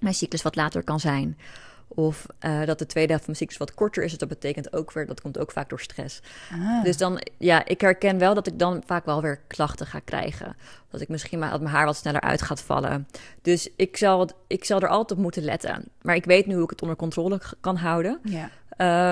[0.00, 1.38] mijn cyclus wat later kan zijn.
[1.88, 4.10] Of uh, dat de tweede helft van mijn cyclus wat korter is.
[4.10, 6.20] Dus dat betekent ook weer, dat komt ook vaak door stress.
[6.52, 6.82] Ah.
[6.82, 10.56] Dus dan, ja, ik herken wel dat ik dan vaak wel weer klachten ga krijgen.
[10.90, 13.08] Dat ik misschien maar, dat mijn haar wat sneller uit gaat vallen.
[13.42, 15.84] Dus ik zal, ik zal er altijd op moeten letten.
[16.02, 18.20] Maar ik weet nu hoe ik het onder controle kan houden.
[18.22, 18.50] Ja.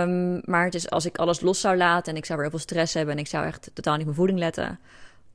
[0.02, 2.58] Um, maar het is als ik alles los zou laten en ik zou weer heel
[2.58, 4.78] veel stress hebben en ik zou echt totaal niet op mijn voeding letten,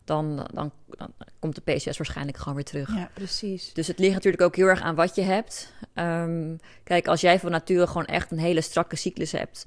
[0.08, 2.96] dan, dan, dan, komt de PCS waarschijnlijk gewoon weer terug.
[2.96, 3.74] Ja, precies.
[3.74, 5.74] Dus het ligt natuurlijk ook heel erg aan wat je hebt.
[5.96, 9.66] Um, kijk, als jij van nature gewoon echt een hele strakke cyclus hebt...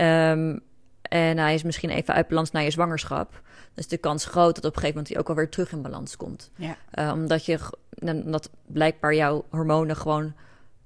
[0.00, 0.60] Um,
[1.02, 3.30] en hij is misschien even uit balans na je zwangerschap...
[3.32, 3.40] dan
[3.74, 6.16] is de kans groot dat op een gegeven moment hij ook alweer terug in balans
[6.16, 6.50] komt.
[6.56, 6.76] Ja.
[6.94, 7.58] Uh, omdat, je,
[8.00, 10.34] omdat blijkbaar jouw hormonen gewoon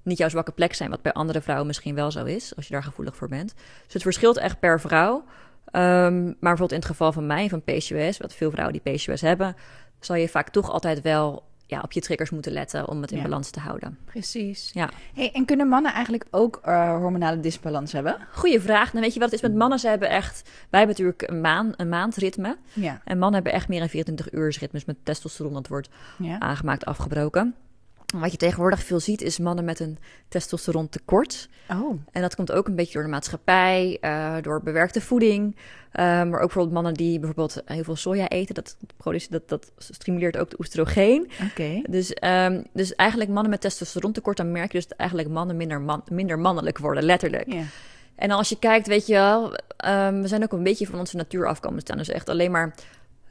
[0.02, 0.90] niet jouw zwakke plek zijn...
[0.90, 3.54] wat bij andere vrouwen misschien wel zo is, als je daar gevoelig voor bent.
[3.84, 5.24] Dus het verschilt echt per vrouw...
[5.72, 9.20] Um, maar bijvoorbeeld in het geval van mij, van PCOS, wat veel vrouwen die PCOS
[9.20, 9.56] hebben,
[10.00, 13.22] zal je vaak toch altijd wel ja, op je triggers moeten letten om het in
[13.22, 13.98] balans te houden.
[14.04, 14.70] Precies.
[14.72, 14.90] Ja.
[15.14, 18.16] Hey, en kunnen mannen eigenlijk ook uh, hormonale disbalans hebben?
[18.32, 18.90] Goeie vraag.
[18.90, 19.78] Dan weet je wat het is met mannen?
[19.78, 20.42] Ze hebben echt...
[20.70, 22.56] Wij hebben natuurlijk een, maan, een maandritme.
[22.72, 23.00] Ja.
[23.04, 25.52] En mannen hebben echt meer dan 24 uur ritmes met testosteron.
[25.52, 26.38] Dat wordt ja.
[26.38, 27.54] aangemaakt, afgebroken.
[28.16, 31.48] Wat je tegenwoordig veel ziet, is mannen met een testosteron tekort.
[31.68, 32.00] Oh.
[32.12, 35.56] En dat komt ook een beetje door de maatschappij, uh, door bewerkte voeding.
[35.56, 35.60] Uh,
[35.92, 38.54] maar ook bijvoorbeeld mannen die bijvoorbeeld heel veel soja eten.
[38.54, 38.76] Dat,
[39.28, 41.22] dat, dat stimuleert ook de oestrogeen.
[41.22, 41.44] Oké.
[41.44, 41.84] Okay.
[41.88, 45.56] Dus, um, dus eigenlijk mannen met testosteron tekort, dan merk je dus dat eigenlijk mannen
[45.56, 47.52] minder, man, minder mannelijk worden, letterlijk.
[47.52, 47.64] Yeah.
[48.14, 49.44] En als je kijkt, weet je wel,
[49.86, 51.96] um, we zijn ook een beetje van onze natuur afkomen staan.
[51.96, 52.74] Dus echt alleen maar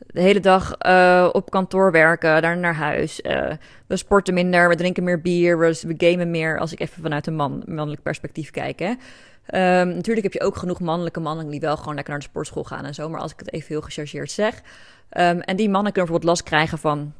[0.07, 3.21] de hele dag uh, op kantoor werken, daar naar huis.
[3.21, 3.51] Uh,
[3.87, 6.59] we sporten minder, we drinken meer bier, we, gamen meer.
[6.59, 8.79] Als ik even vanuit een man, mannelijk perspectief kijk.
[8.79, 8.89] Hè.
[9.79, 12.63] Um, natuurlijk heb je ook genoeg mannelijke mannen die wel gewoon lekker naar de sportschool
[12.63, 13.09] gaan en zo.
[13.09, 14.55] Maar als ik het even heel gechargeerd zeg.
[14.55, 17.13] Um, en die mannen kunnen bijvoorbeeld last krijgen van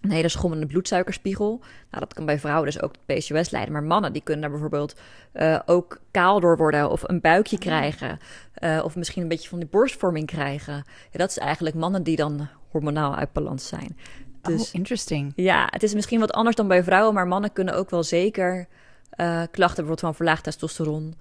[0.00, 1.58] een hele schommende bloedsuikerspiegel.
[1.90, 3.72] Nou, dat kan bij vrouwen dus ook PCOS leiden.
[3.72, 4.96] Maar mannen die kunnen daar bijvoorbeeld
[5.34, 8.18] uh, ook kaal door worden of een buikje krijgen.
[8.58, 10.74] Uh, of misschien een beetje van die borstvorming krijgen.
[11.10, 13.96] Ja, dat is eigenlijk mannen die dan hormonaal uit balans zijn.
[14.42, 15.32] Dus, oh, interesting.
[15.36, 18.56] Ja, het is misschien wat anders dan bij vrouwen, maar mannen kunnen ook wel zeker
[19.16, 21.14] uh, klachten bijvoorbeeld van verlaagd testosteron.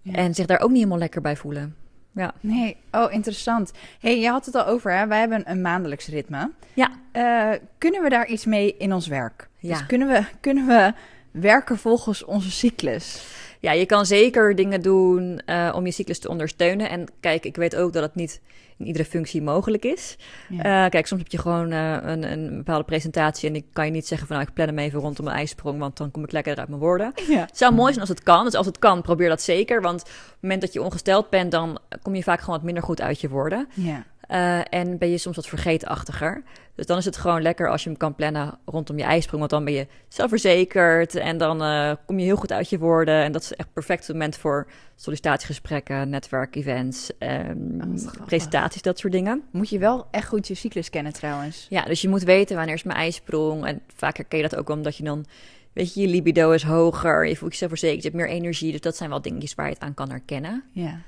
[0.00, 0.12] Ja.
[0.12, 1.76] En zich daar ook niet helemaal lekker bij voelen.
[2.14, 2.34] Ja.
[2.40, 3.72] Nee, oh, interessant.
[4.00, 5.06] hey, je had het al over, hè?
[5.06, 6.50] wij hebben een maandelijks ritme.
[6.74, 6.90] Ja.
[7.12, 9.48] Uh, kunnen we daar iets mee in ons werk?
[9.58, 9.68] Ja.
[9.68, 10.92] Dus kunnen we, kunnen we
[11.30, 13.26] werken volgens onze cyclus?
[13.64, 16.90] Ja, je kan zeker dingen doen uh, om je cyclus te ondersteunen.
[16.90, 18.40] En kijk, ik weet ook dat het niet
[18.78, 20.16] in iedere functie mogelijk is.
[20.48, 20.84] Ja.
[20.84, 23.90] Uh, kijk, soms heb je gewoon uh, een, een, bepaalde presentatie en ik kan je
[23.90, 26.32] niet zeggen van nou, ik plan hem even rondom een ijsprong, want dan kom ik
[26.32, 27.12] lekker uit mijn woorden.
[27.28, 27.40] Ja.
[27.40, 28.44] Het zou mooi zijn als het kan.
[28.44, 29.82] Dus als het kan, probeer dat zeker.
[29.82, 32.82] Want op het moment dat je ongesteld bent, dan kom je vaak gewoon wat minder
[32.82, 33.68] goed uit je woorden.
[33.74, 34.04] Ja.
[34.30, 36.42] Uh, en ben je soms wat vergeetachtiger.
[36.74, 39.38] Dus dan is het gewoon lekker als je hem kan plannen rondom je ijsprong.
[39.38, 43.22] Want dan ben je zelfverzekerd en dan uh, kom je heel goed uit je woorden.
[43.22, 49.42] En dat is echt perfect moment voor sollicitatiegesprekken, netwerkevents, um, oh, presentaties, dat soort dingen.
[49.50, 51.66] Moet je wel echt goed je cyclus kennen trouwens.
[51.70, 53.66] Ja, dus je moet weten wanneer is mijn ijsprong.
[53.66, 55.24] En vaak herken je dat ook omdat je dan...
[55.72, 58.70] Weet je, je libido is hoger, je voelt je zelfverzekerd, je hebt meer energie.
[58.70, 60.64] Dus dat zijn wel dingetjes waar je het aan kan herkennen.
[60.72, 61.00] Ja.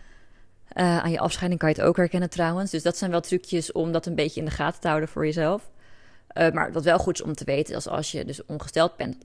[0.74, 2.70] Uh, aan je afscheiding kan je het ook herkennen trouwens.
[2.70, 5.24] Dus dat zijn wel trucjes om dat een beetje in de gaten te houden voor
[5.24, 5.70] jezelf.
[6.38, 9.16] Uh, maar wat wel goed is om te weten, is als je dus ongesteld bent.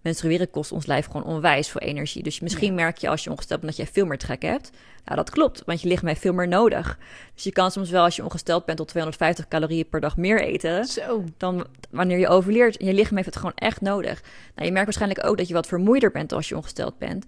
[0.00, 2.22] Menstrueren kost ons lijf gewoon onwijs veel energie.
[2.22, 2.74] Dus misschien ja.
[2.74, 4.70] merk je als je ongesteld bent dat je veel meer trek hebt.
[5.04, 6.98] Nou, dat klopt, want je lichaam heeft veel meer nodig.
[7.34, 10.40] Dus je kan soms wel als je ongesteld bent tot 250 calorieën per dag meer
[10.40, 10.84] eten.
[10.84, 11.24] Zo.
[11.36, 12.82] Dan wanneer je overleert.
[12.82, 14.22] Je lichaam heeft het gewoon echt nodig.
[14.54, 17.24] Nou, je merkt waarschijnlijk ook dat je wat vermoeider bent als je ongesteld bent.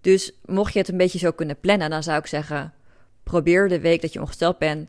[0.00, 2.72] Dus mocht je het een beetje zo kunnen plannen, dan zou ik zeggen
[3.24, 4.88] probeer de week dat je ongesteld bent,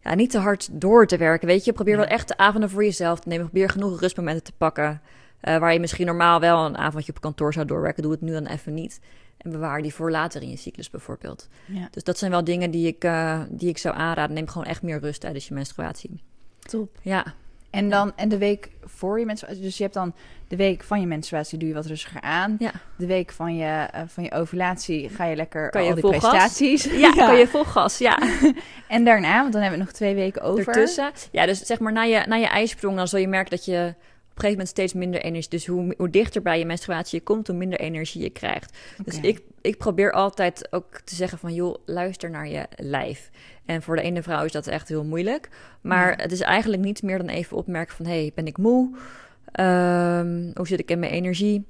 [0.00, 1.46] ja, niet te hard door te werken.
[1.48, 2.00] Weet je, probeer Ja.
[2.00, 3.44] wel echt de avonden voor jezelf te nemen.
[3.44, 5.00] Probeer genoeg rustmomenten te pakken.
[5.40, 8.02] eh, waar je misschien normaal wel een avondje op kantoor zou doorwerken.
[8.02, 9.00] Doe het nu dan even niet.
[9.36, 11.48] En bewaar die voor later in je cyclus bijvoorbeeld.
[11.66, 14.34] Ja, Dus dat zijn wel dingen die ik, eh, die ik zou aanraden.
[14.34, 16.22] Neem gewoon echt meer rust tijdens je menstruatie.
[16.58, 16.98] top.
[17.02, 17.34] Ja,
[17.70, 19.62] En dan en de week voor je menstruatie.
[19.62, 20.14] Dus je hebt dan
[20.48, 22.56] de week van je menstruatie doe je wat rustiger aan.
[22.58, 22.70] ja.
[22.96, 26.02] De week van je, eh, van je ovulatie ga je lekker Kan je al die
[26.02, 26.20] vol gas?
[26.30, 26.84] prestaties.
[26.84, 28.18] ja, kan je vol gas, ja.
[28.88, 30.66] En daarna, want dan hebben we nog twee weken over.
[30.66, 31.10] Ertussen.
[31.32, 33.94] Ja, dus zeg maar na je, na je ijsprong, dan zul je merken dat je
[34.40, 35.50] gegeven moment steeds minder energie...
[35.50, 38.78] Dus hoe, hoe dichter bij je menstruatie je komt, hoe minder energie je krijgt.
[39.04, 41.54] Dus ik, ik probeer altijd ook te zeggen van...
[41.54, 43.30] joh, luister naar je lijf.
[43.64, 45.48] En voor de ene vrouw is dat echt heel moeilijk.
[45.80, 46.22] Maar Ja.
[46.22, 48.06] het is eigenlijk niet meer dan even opmerken van...
[48.06, 48.96] hey, ben ik moe?
[49.52, 51.66] Ehm, hoe zit ik in mijn energie?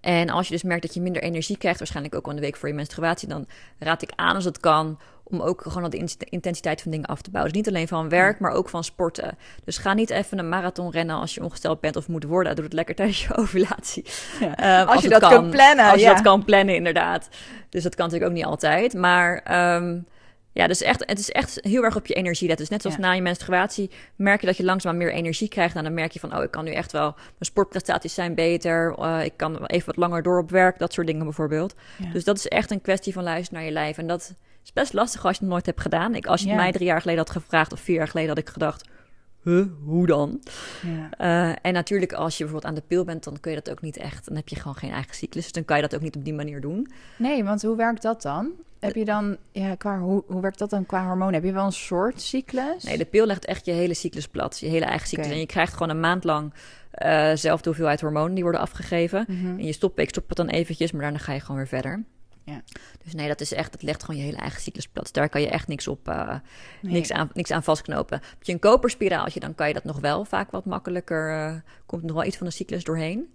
[0.00, 1.78] En als je dus merkt dat je minder energie krijgt...
[1.78, 3.28] waarschijnlijk ook al de week voor je menstruatie...
[3.28, 3.46] dan
[3.78, 4.98] raad ik aan als het kan
[5.30, 7.52] om ook gewoon de in- intensiteit van dingen af te bouwen.
[7.52, 9.38] Dus niet alleen van werk, maar ook van sporten.
[9.64, 12.54] Dus ga niet even een marathon rennen als je ongesteld bent of moet worden.
[12.54, 14.04] Doe het lekker tijdens je ovulatie.
[14.40, 14.56] Ja.
[14.56, 15.30] Ehm, Als je dat kan.
[15.30, 17.28] kunt plannen, Als je dat kan plannen, inderdaad.
[17.68, 18.94] Dus dat kan natuurlijk ook niet altijd.
[18.94, 19.98] Maar ehm,
[20.52, 22.66] ja, dus echt, het is echt heel erg op je energie letten.
[22.66, 23.02] Dus net zoals Ja.
[23.02, 25.76] na je menstruatie merk je dat je langzaam meer energie krijgt.
[25.76, 27.12] En dan merk je van, oh, ik kan nu echt wel...
[27.16, 28.94] Mijn sportprestaties zijn beter.
[28.98, 30.78] eh, ik kan even wat langer door op werk.
[30.78, 31.74] Dat soort dingen bijvoorbeeld.
[31.98, 32.10] Ja.
[32.12, 33.98] Dus dat is echt een kwestie van luisteren naar je lijf.
[33.98, 34.34] En dat
[34.64, 36.14] is best lastig als je het nooit hebt gedaan.
[36.14, 36.54] Ik, als je Ja.
[36.54, 38.88] mij drie jaar geleden had gevraagd of vier jaar geleden had ik gedacht...
[39.48, 40.40] Huh, hoe dan?
[40.82, 41.10] Ja.
[41.50, 43.80] Eh, en natuurlijk als je bijvoorbeeld aan de pil bent, dan kun je dat ook
[43.80, 44.26] niet echt.
[44.26, 45.42] Dan heb je gewoon geen eigen cyclus.
[45.42, 46.88] Dus dan kan je dat ook niet op die manier doen.
[47.16, 48.50] Nee, want hoe werkt dat dan?
[48.78, 51.34] Heb je dan, ja, qua, hoe, hoe werkt dat dan qua hormonen?
[51.34, 52.82] Heb je wel een soort cyclus?
[52.84, 54.58] Nee, de pil legt echt je hele cyclus plat.
[54.58, 55.30] Je hele eigen cyclus.
[55.30, 56.52] En je krijgt gewoon een maand lang
[56.90, 59.24] eh zelfde hoeveelheid hormonen die worden afgegeven.
[59.28, 59.46] Mhm.
[59.46, 62.04] En je stopweek stopt het dan eventjes, maar daarna ga je gewoon weer verder.
[62.48, 62.62] Ja.
[63.04, 65.12] Dus nee, dat is echt, dat legt gewoon je hele eigen cyclus plat.
[65.12, 66.34] Daar kan je echt niks op, uh,
[66.82, 68.20] niks, aan, niks aan vastknopen.
[68.28, 72.02] Heb je een koperspiraaltje, dan kan je dat nog wel vaak wat makkelijker, uh, komt
[72.02, 73.32] nog wel iets van de cyclus doorheen.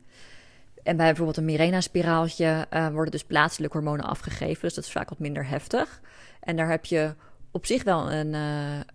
[0.83, 4.61] En bij bijvoorbeeld een Mirena-spiraaltje uh, worden dus plaatselijk hormonen afgegeven.
[4.61, 6.01] Dus dat is vaak wat minder heftig.
[6.39, 7.15] En daar heb je
[7.51, 8.33] op zich wel een,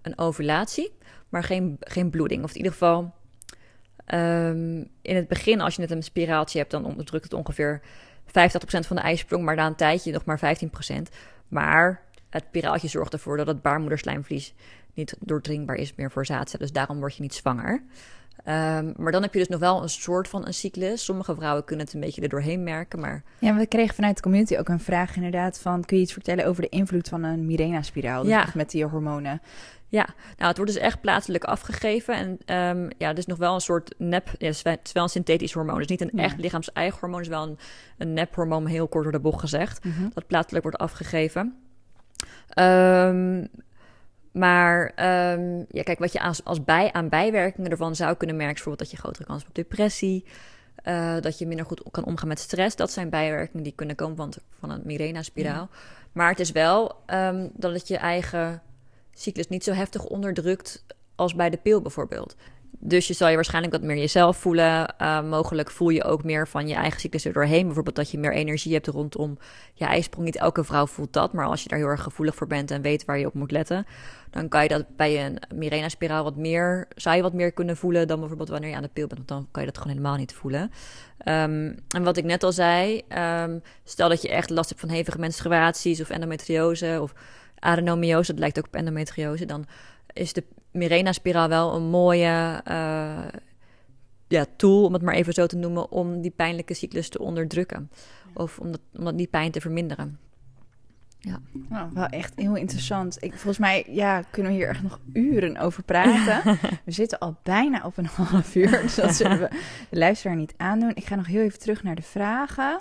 [0.02, 0.92] een ovulatie,
[1.28, 2.44] maar geen, geen bloeding.
[2.44, 3.14] Of in ieder geval,
[4.14, 7.81] um, in het begin, als je net een spiraaltje hebt, dan onderdrukt het ongeveer
[8.29, 8.31] 50%
[8.87, 10.57] van de ijsprong, maar na een tijdje nog maar
[10.93, 11.03] 15%.
[11.49, 14.55] Maar het spiraaltje zorgt ervoor dat het baarmoederslijmvlies
[14.95, 16.67] niet doordringbaar is meer voor zaadcellen.
[16.67, 17.83] Dus daarom word je niet zwanger.
[18.38, 21.05] Um, maar dan heb je dus nog wel een soort van een cyclus.
[21.05, 23.23] Sommige vrouwen kunnen het een beetje er doorheen merken, maar...
[23.38, 25.85] Ja, we kregen vanuit de community ook een vraag inderdaad van...
[25.85, 28.23] kun je iets vertellen over de invloed van een Mirena-spiraal?
[28.23, 28.47] Dus ja.
[28.55, 29.41] met die hormonen.
[29.90, 32.14] Ja, nou, het wordt dus echt plaatselijk afgegeven.
[32.14, 34.29] En um, ja, het is nog wel een soort nep...
[34.38, 35.79] Ja, het is wel een synthetisch hormoon.
[35.79, 36.22] Dus niet een Ja.
[36.22, 37.18] echt lichaams-eigen hormoon.
[37.18, 37.59] Het is wel een,
[37.98, 39.85] een nephormoon, heel kort door de bocht gezegd.
[39.85, 40.09] Mhm.
[40.14, 41.55] Dat plaatselijk wordt afgegeven.
[42.48, 43.46] Ehm,
[44.33, 48.57] maar ehm, ja, kijk, wat je als, als bij, aan bijwerkingen ervan zou kunnen merken...
[48.57, 50.24] is bijvoorbeeld dat je grotere kans hebt op depressie...
[50.83, 52.77] eh, dat je minder goed kan omgaan met stress.
[52.77, 55.68] Dat zijn bijwerkingen die kunnen komen van, van een Mirena-spiraal.
[56.12, 58.62] Maar het is wel ehm, dat het je eigen
[59.20, 60.85] cyclus niet zo heftig onderdrukt...
[61.14, 62.37] als bij de pil bijvoorbeeld.
[62.81, 64.94] Dus je zal je waarschijnlijk wat meer jezelf voelen.
[65.02, 67.64] Uh, mogelijk voel je ook meer van je eigen cyclus er doorheen.
[67.64, 69.38] Bijvoorbeeld dat je meer energie hebt rondom
[69.74, 70.24] je ijsprong.
[70.24, 72.83] Niet elke vrouw voelt dat, maar als je daar heel erg gevoelig voor bent en
[72.83, 73.87] weet waar je op moet letten,
[74.31, 78.09] dan kan je dat bij een Mirena-spiraal wat meer, zou je wat meer kunnen voelen
[78.09, 79.18] dan bijvoorbeeld wanneer je aan de pil bent.
[79.18, 80.62] Want dan kan je dat gewoon helemaal niet voelen.
[81.24, 83.02] Um, en wat ik net al zei,
[83.42, 87.14] um, stel dat je echt last hebt van hevige menstruaties of endometriose of
[87.61, 89.66] adenomiose, dat lijkt ook op endometriose, dan
[90.12, 93.27] is de Mirena-spiraal wel een mooie uh,
[94.29, 97.90] ja, tool, om het maar even zo te noemen, om die pijnlijke cyclus te onderdrukken.
[98.35, 100.18] Of om, dat, om dat die pijn te verminderen.
[101.21, 101.40] Ja.
[101.68, 103.16] Nou, wel echt heel interessant.
[103.21, 106.59] Ik, volgens mij ja, kunnen we hier echt nog uren over praten.
[106.85, 109.49] we zitten al bijna op een half uur, dus dat zullen we
[109.90, 110.90] de luisteraar niet aandoen.
[110.94, 112.81] Ik ga nog heel even terug naar de vragen.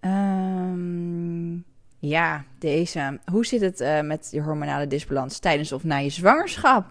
[0.00, 1.64] Um,
[2.00, 3.18] ja, deze.
[3.30, 6.84] Hoe zit het uh, met je hormonale disbalans tijdens of na je zwangerschap?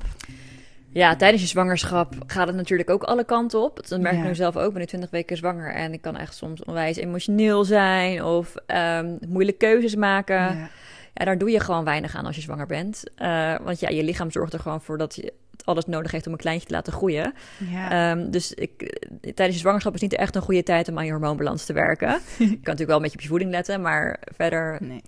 [0.91, 3.87] Ja, tijdens je zwangerschap gaat het natuurlijk ook alle kanten op.
[3.87, 4.27] Dat merk ik Ja.
[4.27, 4.65] nu zelf ook.
[4.67, 8.53] Ik ben nu 20 weken zwanger en ik kan echt soms onwijs emotioneel zijn of
[8.67, 10.35] um, moeilijke keuzes maken.
[10.35, 10.69] Ja.
[11.13, 11.25] Ja.
[11.25, 13.03] daar doe je gewoon weinig aan als je zwanger bent.
[13.17, 16.27] Uh, want ja, je lichaam zorgt er gewoon voor dat je het alles nodig heeft
[16.27, 17.33] om een kleintje te laten groeien.
[17.69, 18.11] Ja.
[18.11, 21.11] Um, dus ik, tijdens je zwangerschap is niet echt een goede tijd om aan je
[21.11, 22.09] hormoonbalans te werken.
[22.37, 24.77] je kan natuurlijk wel een beetje op je voeding letten, maar verder.
[24.81, 25.01] Nee.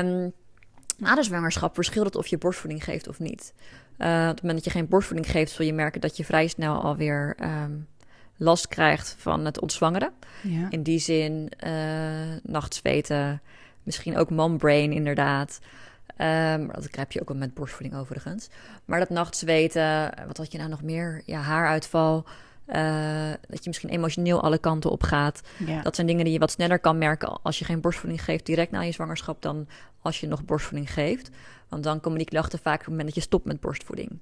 [0.00, 0.32] Um,
[0.98, 3.52] na de zwangerschap verschilt het of je borstvoeding geeft of niet.
[3.98, 6.46] Uh, op het moment dat je geen borstvoeding geeft, zul je merken dat je vrij
[6.46, 7.86] snel alweer um,
[8.36, 10.12] last krijgt van het ontzwangeren.
[10.42, 10.66] Ja.
[10.70, 11.70] In die zin, uh,
[12.42, 13.40] nachtzweten,
[13.88, 15.60] misschien ook mombrain inderdaad.
[16.18, 18.48] Um, dat heb je ook wel met borstvoeding overigens.
[18.84, 21.22] Maar dat nachtzweten, wat had je nou nog meer?
[21.24, 22.24] Ja, haaruitval.
[22.66, 25.40] Uh, dat je misschien emotioneel alle kanten op gaat.
[25.66, 25.82] Ja.
[25.82, 28.70] Dat zijn dingen die je wat sneller kan merken als je geen borstvoeding geeft direct
[28.70, 29.68] na je zwangerschap dan
[30.02, 31.30] als je nog borstvoeding geeft.
[31.68, 34.18] Want dan komen die klachten vaak op het moment dat je stopt met borstvoeding.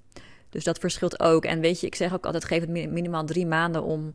[0.50, 1.44] Dus dat verschilt ook.
[1.44, 4.12] En weet je, ik zeg ook altijd: geef het minimaal drie maanden om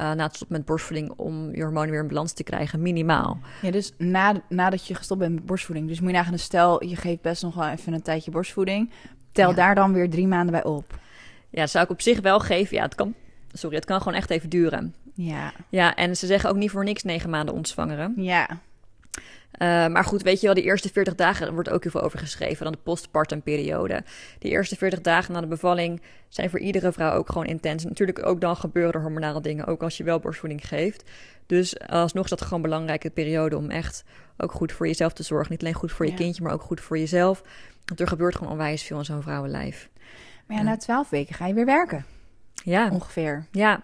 [0.00, 2.82] uh, na het stoppen met borstvoeding om je hormonen weer in balans te krijgen.
[2.82, 3.38] Minimaal.
[3.62, 5.88] Ja, dus na, nadat je gestopt bent met borstvoeding.
[5.88, 8.90] Dus moet je nagaan, stel je geeft best nog wel even een tijdje borstvoeding.
[9.32, 9.54] Tel ja.
[9.54, 10.98] daar dan weer drie maanden bij op.
[11.50, 12.76] Ja, dat zou ik op zich wel geven.
[12.76, 13.14] Ja, het kan,
[13.52, 14.94] sorry, het kan gewoon echt even duren.
[15.14, 15.52] Ja.
[15.68, 18.14] Ja, en ze zeggen ook niet voor niks negen maanden ontzwangeren.
[18.16, 18.48] Ja.
[19.58, 22.02] Uh, maar goed, weet je wel, die eerste 40 dagen, er wordt ook heel veel
[22.02, 24.04] over geschreven, dan de postpartum periode.
[24.38, 27.84] Die eerste 40 dagen na de bevalling zijn voor iedere vrouw ook gewoon intens.
[27.84, 31.10] Natuurlijk ook dan gebeuren er hormonale dingen, ook als je wel borstvoeding geeft.
[31.46, 34.04] Dus alsnog is dat gewoon een belangrijke periode om echt
[34.36, 35.50] ook goed voor jezelf te zorgen.
[35.50, 36.16] Niet alleen goed voor je Ja.
[36.18, 37.42] kindje, maar ook goed voor jezelf.
[37.84, 39.88] Want er gebeurt gewoon onwijs veel in zo'n vrouwenlijf.
[40.46, 42.04] Maar ja, na twaalf weken ga je weer werken,
[42.64, 43.46] Ja, ongeveer.
[43.50, 43.80] ja.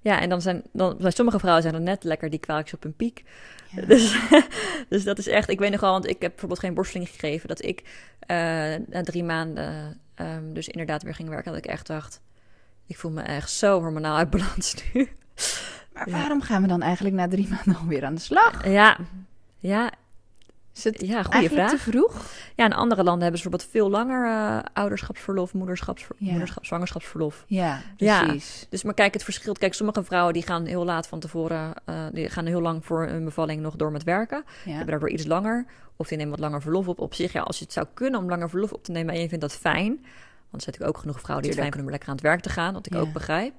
[0.00, 2.82] ja en dan zijn, dan, bij sommige vrouwen zijn er net lekker die kwaaltjes op
[2.82, 3.24] hun piek.
[3.70, 3.82] Ja.
[3.86, 4.16] Dus,
[4.88, 7.48] dus dat is echt, ik weet nog wel, want ik heb bijvoorbeeld geen borstvoeding gegeven,
[7.48, 8.36] dat ik uh,
[8.86, 12.20] na drie maanden um, dus inderdaad weer ging werken, dat ik echt dacht,
[12.86, 15.08] ik voel me echt zo hormonaal uit balans nu.
[15.92, 18.68] Maar waarom gaan we dan eigenlijk na drie maanden alweer aan de slag?
[18.68, 18.98] Ja,
[19.58, 19.90] ja.
[20.76, 21.70] Is het ja, goede vraag.
[21.70, 22.24] te vroeg?
[22.56, 26.30] Ja, in andere landen hebben ze bijvoorbeeld veel langer uh, ouderschapsverlof, moederschapsver Ja.
[26.30, 27.44] moederschap, zwangerschapsverlof.
[27.46, 28.24] Ja, Ja.
[28.24, 28.66] precies.
[28.70, 29.58] Dus maar kijk, het verschilt.
[29.58, 33.06] Kijk, sommige vrouwen die gaan heel laat van tevoren, uh, die gaan heel lang voor
[33.06, 34.44] hun bevalling nog door met werken.
[34.64, 34.70] Ja.
[34.70, 35.66] hebben daardoor iets langer.
[35.96, 37.00] Of die nemen wat langer verlof op.
[37.00, 39.20] Op zich, ja, als je het zou kunnen om langer verlof op te nemen en
[39.20, 39.86] je vindt dat fijn.
[39.86, 42.24] Want er zijn natuurlijk ook genoeg vrouwen die het fijn vinden om lekker aan het
[42.24, 43.52] werk te gaan, wat ik ook begrijp.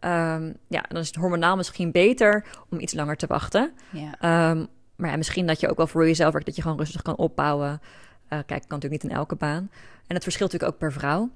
[0.00, 3.72] Um, ja, dan is het hormonaal misschien beter om iets langer te wachten.
[3.90, 4.50] Ja.
[4.50, 7.02] Um, maar ja, misschien dat je ook wel voor jezelf werkt, dat je gewoon rustig
[7.02, 7.80] kan opbouwen.
[8.28, 9.70] kijk, kan natuurlijk niet in elke baan.
[10.06, 11.30] En het verschilt natuurlijk ook per vrouw.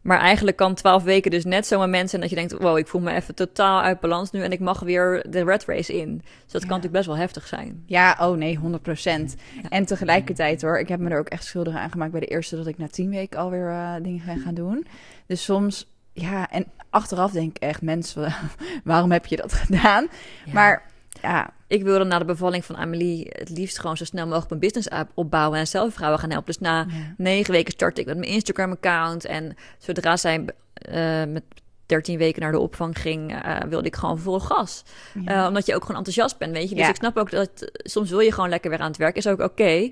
[0.00, 2.52] Maar eigenlijk kan twaalf weken dus net zo'n moment zijn dat je denkt...
[2.52, 4.42] wow, ik voel me even totaal uit balans nu...
[4.42, 6.16] en ik mag weer de red race in.
[6.16, 7.82] Dus dat kan natuurlijk best wel heftig zijn.
[7.86, 9.36] Ja, oh nee, 100 procent.
[9.68, 12.10] En tegelijkertijd hoor, ik heb me er ook echt schuldig aan gemaakt...
[12.10, 14.86] bij de eerste dat ik na tien weken alweer uh, dingen ben gaan doen.
[15.26, 17.82] Dus soms, ja, en achteraf denk ik echt...
[17.82, 18.34] mensen,
[18.84, 20.08] waarom heb je dat gedaan?
[20.52, 20.82] Maar
[21.22, 24.60] ja, ik wilde na de bevalling van Amelie het liefst gewoon zo snel mogelijk mijn
[24.60, 26.52] business opbouwen en zelf vrouwen gaan helpen.
[26.52, 29.24] Dus na negen weken startte ik met mijn Instagram-account.
[29.24, 30.44] En zodra zij
[30.88, 31.42] uh, met
[31.86, 34.84] 13 weken naar de opvang ging, uh, wilde ik gewoon vol gas.
[35.14, 36.74] Uh, omdat je ook gewoon enthousiast bent, weet je.
[36.74, 39.16] Dus ik snap ook dat soms wil je gewoon lekker weer aan het werk.
[39.16, 39.90] Is ook oké.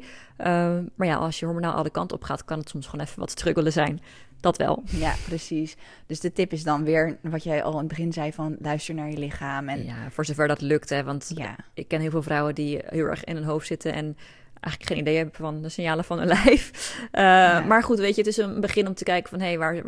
[0.94, 3.30] maar ja, als je hormonaal alle kanten op gaat, kan het soms gewoon even wat
[3.30, 4.00] struggelen zijn.
[4.46, 4.82] Dat wel.
[4.86, 5.76] Ja, precies.
[6.06, 8.94] Dus de tip is dan weer wat jij al in het begin zei van luister
[8.94, 9.68] naar je lichaam.
[9.68, 9.84] En...
[9.84, 10.88] Ja, voor zover dat lukt.
[10.88, 11.56] Hè, want ja.
[11.74, 14.16] ik ken heel veel vrouwen die heel erg in hun hoofd zitten en
[14.60, 16.96] eigenlijk geen idee hebben van de signalen van hun lijf.
[17.12, 19.58] Uh, Maar goed, weet je, het is een begin om te kijken van hé, hey,
[19.58, 19.82] waar,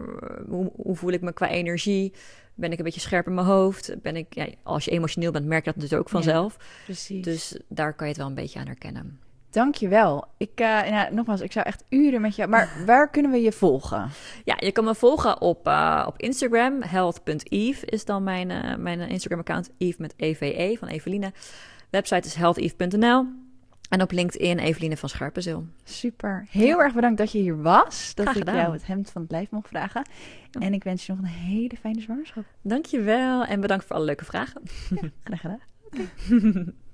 [0.49, 2.13] hoe, hoe, voel ik me qua energie?
[2.55, 3.95] Ben ik een beetje scherp in mijn hoofd?
[4.03, 6.57] Ben ik, ja, als je emotioneel bent, merk je dat natuurlijk ook vanzelf.
[6.59, 7.25] Ja, precies.
[7.25, 9.21] Dus daar kan je het wel een beetje aan herkennen.
[9.51, 10.25] Dankjewel.
[10.37, 12.47] Ik, uh, nou, nogmaals, ik zou echt uren met je...
[12.47, 14.11] Maar waar kunnen we je volgen?
[14.45, 16.83] Ja, je kan me volgen op, uh, op Instagram.
[16.83, 19.71] Health.eve is dan mijn, uh, mijn Instagram-account.
[19.79, 21.33] Eve met EVE van Eveline.
[21.91, 23.27] Website is healtheve.nl.
[23.89, 25.67] En op LinkedIn Eveline van Scherpenzeel.
[25.85, 26.47] Super.
[26.51, 28.15] Heel erg bedankt dat je hier was.
[28.15, 30.03] Dat ik jou het hemd van het lijf mocht vragen.
[30.61, 32.45] En ik wens je nog een hele fijne zwangerschap.
[32.63, 33.45] Dankjewel.
[33.45, 34.63] En bedankt voor alle leuke vragen.
[35.25, 35.61] Graag gedaan.